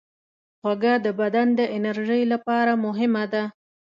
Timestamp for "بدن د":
1.19-1.61